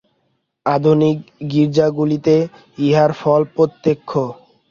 আধুনিক 0.65 1.17
গির্জাগুলিতে 1.51 2.35
ইহার 2.77 3.11
ফল 3.21 3.41
প্রত্যক্ষ। 3.55 4.11